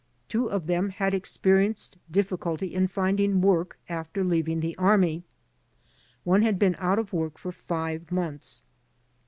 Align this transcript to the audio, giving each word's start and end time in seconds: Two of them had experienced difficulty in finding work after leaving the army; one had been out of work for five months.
Two 0.27 0.49
of 0.49 0.65
them 0.65 0.89
had 0.89 1.13
experienced 1.13 1.95
difficulty 2.09 2.73
in 2.73 2.87
finding 2.87 3.39
work 3.39 3.77
after 3.87 4.23
leaving 4.23 4.59
the 4.59 4.75
army; 4.79 5.25
one 6.23 6.41
had 6.41 6.57
been 6.57 6.75
out 6.79 6.97
of 6.97 7.13
work 7.13 7.37
for 7.37 7.51
five 7.51 8.11
months. 8.11 8.63